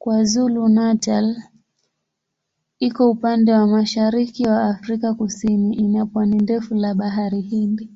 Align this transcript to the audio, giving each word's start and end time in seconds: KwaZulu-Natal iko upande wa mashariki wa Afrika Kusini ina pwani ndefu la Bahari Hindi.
KwaZulu-Natal 0.00 1.26
iko 2.86 3.02
upande 3.14 3.50
wa 3.58 3.66
mashariki 3.66 4.42
wa 4.46 4.64
Afrika 4.70 5.14
Kusini 5.14 5.74
ina 5.76 6.06
pwani 6.06 6.36
ndefu 6.38 6.74
la 6.74 6.94
Bahari 6.94 7.40
Hindi. 7.40 7.88